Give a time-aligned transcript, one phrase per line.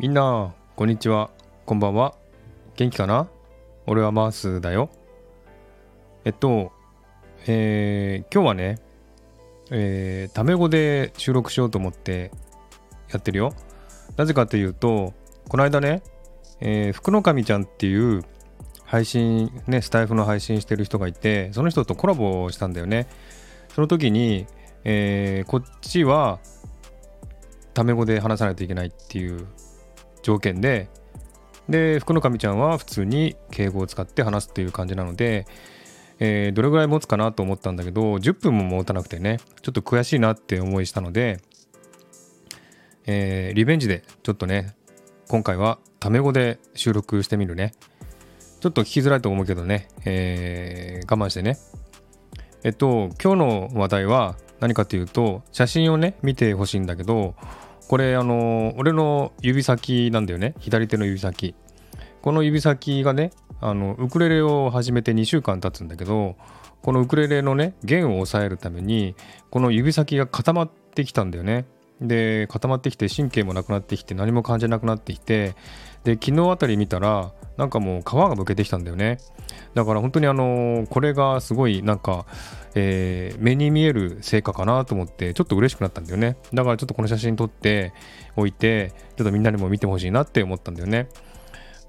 [0.00, 1.28] みんな、こんにちは。
[1.66, 2.14] こんばんは。
[2.76, 3.28] 元気かな？
[3.84, 4.90] 俺はマースだよ。
[6.24, 6.70] えっと、
[7.48, 8.78] えー、今日はね、
[9.72, 12.30] えー、タメ語で収録しようと思って
[13.10, 13.52] やってるよ。
[14.16, 15.14] なぜかというと、
[15.48, 16.04] この間ね、
[16.60, 18.22] えー、福の神ちゃんっていう
[18.84, 23.08] 配信、ね、スタイフの配信してる人がいて、その人とコラボしたんだよね。
[23.74, 24.46] その時に、
[24.84, 26.38] えー、こっちは
[27.74, 29.44] タメ語で話さないといけないっていう
[30.28, 30.90] 条件で
[31.70, 35.46] で福の神ちゃんは普通に敬語を使って話すっていう感じなので、
[36.18, 41.40] えー、どれぐらい持つかなと思ったんだけど10分も持たなくてねちょっと悔しいなって思いしたので、
[43.06, 44.74] えー、リベンジでちょっとね
[45.28, 47.72] 今回はタメ語で収録してみるね。
[48.60, 51.58] ちょっと聞きづらいと思うけどね、えー、我慢してね。
[52.64, 57.34] えっと今日の話題は何かというと写真をね見てほしいんだけど
[57.88, 60.54] これあの俺の指先なんだよね。
[60.60, 61.54] 左手の指先。
[62.20, 63.30] この指先がね
[63.60, 66.36] あのウクレレを始めて2週間経つんだけど
[66.82, 69.16] このウクレレのね弦を抑えるために
[69.50, 71.64] この指先が固まってきたんだよね。
[72.00, 75.56] で固まってきて神経もなくなってきて何も感じなくなってきて
[76.04, 79.18] で昨日あたり見たらなんかもう皮がむけてきたんだよね。
[79.74, 82.24] だから本当にあのこれがすごいなんか、
[82.74, 86.38] えー、目に見える成果かなと思ってちょっと嬉しくなったんだよね。
[86.54, 87.92] だからちょっとこの写真撮って
[88.36, 91.08] おいてちょっとみんなにも見てほしいなって思ったんだよね。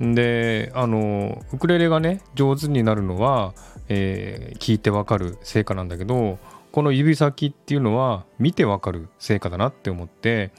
[0.00, 3.52] であのウクレレがね上手になるのは、
[3.88, 6.38] えー、聞いてわかる成果なんだけど
[6.72, 10.52] この指先っていうのは見てわかる成果だなって思って、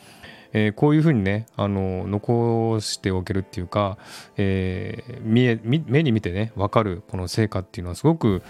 [0.53, 3.97] えー、こういうふうにねあの残しておけるっていうか、
[4.37, 8.41] えー、見え目に見てね分かるこの成果っていうのはすごく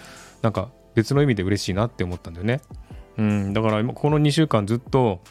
[0.42, 2.62] なんか別の意味で嬉しいなって思ったんだよね。
[3.18, 5.22] うん、だからこの2週間ずっと、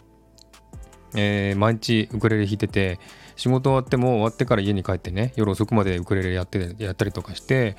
[1.14, 2.98] えー、毎日ウクレレ弾いてて
[3.38, 7.76] 仕事終わっても終わってから家に帰ってね夜遅くまでウクレレやってやったりとかして、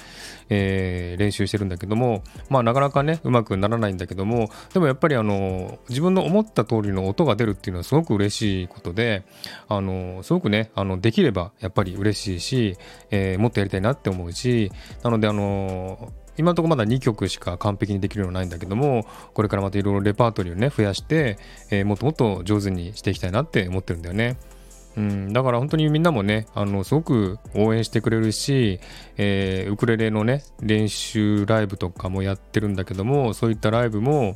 [0.50, 9.24] えー、練習してるんだけどもまあなかなかねうまくならないんだけどもでもやっぱりあの自分の思った通りの音が出るっていうのはすごく嬉しいことで
[9.68, 12.78] あのすごくねあのできればやっぱり嬉しいし、
[13.12, 14.72] えー、もっとやりたいなって思うし
[15.04, 21.38] なのであの今のところまだ2曲しか完璧にできるのはないんだけどもこれからまたいろいろレパートリーをね増やして、
[21.70, 24.38] えー、もっともっと上手にしていきたいなって思ってるんだよね。
[24.98, 28.80] うん、だから本当にみんなもね、あのすごく応援してくれるし、
[29.18, 34.36] えー、ウクレレのね、練習ライブとかもやってるんだけども、そういったライブも、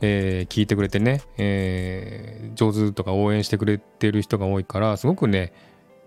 [0.00, 5.52] えー、聞いてくれてね、えー、上手とか応援してくれてる人が多いから、すごくね、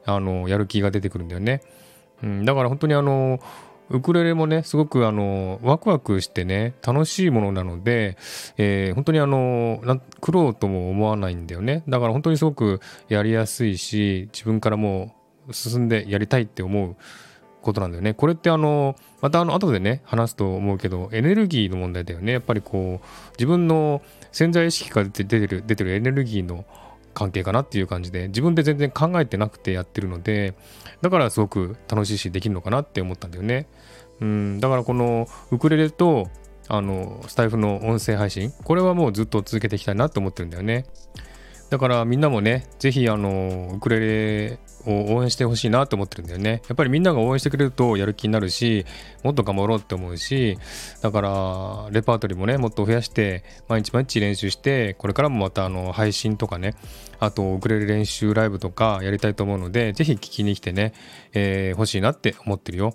[0.05, 1.61] あのやる気が出てくるんだよね。
[2.23, 3.39] うん、だから本当にあの、
[3.89, 8.17] ウクレレもね、すごくあの、ワクワクしてね、楽しいものなので、
[8.57, 9.81] えー、本当にあの、
[10.21, 11.83] 苦労とも思わないんだよね。
[11.87, 12.79] だから本当にすごく
[13.09, 15.13] やりやすいし、自分からも
[15.47, 16.95] う進んでやりたいって思う
[17.61, 18.13] ことなんだよね。
[18.13, 22.31] これってあの、またあの、後でね、話すと思うけど、エネルギーの問題だよね。
[22.31, 24.01] やっぱりこう、自分の
[24.31, 26.65] 潜在意識から出てる、出てるエネルギーの
[27.13, 30.53] 関係かなっていう感じで自分で全然考えてなくてやってるので
[31.01, 33.67] だからすごく楽しいしできるのかなって思ったんだよね。
[34.19, 36.29] うんだからこのウクレレと
[36.67, 40.85] あのスタイフの音声配信これはもうずっと続けていきたいなと思ってるんだよね。
[41.73, 46.61] だからみんなもね、ぜひあの、ウクレレを応援してほしいなと思ってるんだよね。
[46.67, 48.85] やっぱりみんなが応援してくれるとやる気になるし、
[49.23, 50.59] もっと頑張ろうって思うし、
[51.01, 56.75] だから、レパートリーもね、もっと増やして、毎日毎日練習して、これからもまたあの、配信とかね、
[57.19, 60.93] あと、ウクレレ練習ライブとかやりたいと思うので、ぜひ聞きに来てね、
[61.33, 62.93] えー、欲しいなって思ってるよ。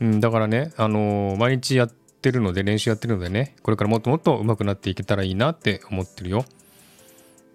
[0.00, 6.44] うん、だからね、あのー、毎日やってるので、練習やってるのでね、これからもっともっと上手くなっていけたらいいなって思ってるよ。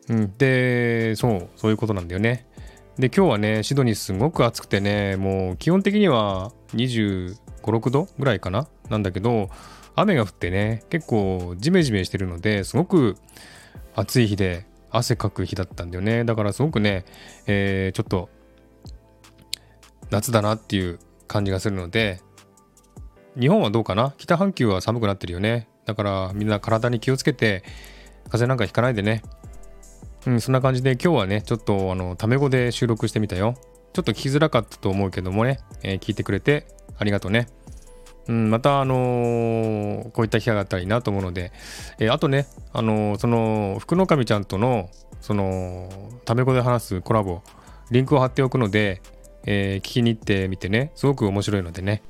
[0.09, 2.45] うん、で、そう、そういうことなんだよね。
[2.98, 8.68] で、今日はね、シドニーすごく暑くてね、もう基本的には25、6度ぐらいかな？
[8.89, 9.50] なんだけど、
[9.95, 13.15] 雨が降ってね、結構ジメジメしてるので、すごく
[13.95, 16.25] 暑い日で汗かく日だったんだよね。
[16.25, 17.06] だからすごくね、
[17.47, 18.30] えー、ちょっと
[20.09, 22.21] 夏だなっていう感じがするので、
[23.39, 24.13] 日本はどうかな？
[24.18, 25.69] 北半球は寒くなってるよね。
[25.86, 27.63] だからみんな体に気をつけて、
[28.25, 29.24] 風邪なんかひかないでね。
[30.27, 33.56] うん、そんな感じで今日はね、ちょっとあの、タメ語で収録してみたよ。
[33.94, 37.47] ちょっと聞きづらかったと思うけどもね、えー、聞いてくれてありがとうね。
[38.27, 41.51] うん、また、あのー、こういった機会があったらいいなと思うので、
[42.00, 44.89] えー、あとね、あのー、その、福の神ちゃんとの、
[45.21, 45.89] その、
[46.23, 47.41] タメ語で話すコラボ、
[47.89, 49.01] リンクを貼っておくので、
[49.44, 52.03] え聞きに行ってみてね、すごく面白いのでね。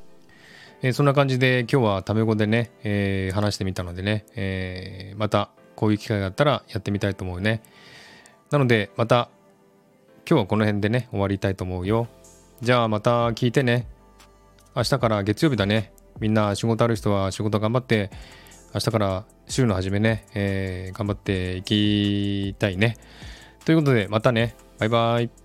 [0.83, 7.61] えそんな感じで今日はタメ語でね、え話してみたのでね、えまたこういう機会があったらやってみたいと思うね。
[8.51, 9.29] なのでまた
[10.29, 12.07] 今日はこの辺でね、終わりたいと思うよ。
[12.61, 13.87] じゃあまた聞いてね。
[14.75, 15.91] 明日から月曜日だね。
[16.19, 18.11] みんな仕事ある人は仕事頑張って、
[18.73, 22.97] 明日から週の初めね、えー、頑張っていきたいね。
[23.65, 24.55] ということで、またね。
[24.79, 25.40] バイバイ。